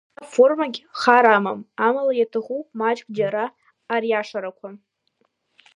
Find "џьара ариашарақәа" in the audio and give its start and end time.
3.17-4.69